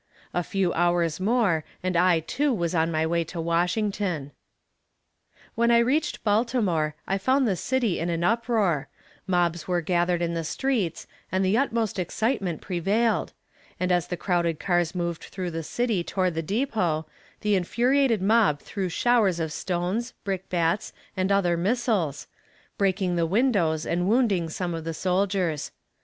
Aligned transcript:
A 0.33 0.41
few 0.41 0.73
hours 0.73 1.19
more, 1.19 1.63
and 1.83 1.95
I, 1.95 2.21
too, 2.21 2.51
was 2.51 2.73
on 2.73 2.89
my 2.91 3.05
way 3.05 3.23
to 3.25 3.39
Washington. 3.39 4.31
When 5.53 5.69
I 5.69 5.77
reached 5.77 6.23
Baltimore 6.23 6.95
I 7.05 7.19
found 7.19 7.47
the 7.47 7.55
city 7.55 7.99
in 7.99 8.09
an 8.09 8.23
uproar 8.23 8.87
mobs 9.27 9.67
were 9.67 9.79
gathered 9.79 10.23
in 10.23 10.33
the 10.33 10.43
streets 10.43 11.05
and 11.31 11.45
the 11.45 11.55
utmost 11.55 11.99
excitement 11.99 12.61
prevailed: 12.61 13.33
and 13.79 13.91
as 13.91 14.07
the 14.07 14.17
crowded 14.17 14.59
cars 14.59 14.95
moved 14.95 15.25
through 15.25 15.51
the 15.51 15.61
city 15.61 16.03
toward 16.03 16.33
the 16.33 16.41
depot, 16.41 17.05
the 17.41 17.53
infuriated 17.53 18.23
mob 18.23 18.59
threw 18.59 18.89
showers 18.89 19.39
of 19.39 19.53
stones, 19.53 20.15
brickbats, 20.23 20.93
and 21.15 21.31
other 21.31 21.55
missiles, 21.55 22.25
breaking 22.75 23.17
the 23.17 23.27
windows 23.27 23.85
and 23.85 24.09
wounding 24.09 24.49
some 24.49 24.73
of 24.73 24.83
the 24.83 24.95
soldiers. 24.95 25.69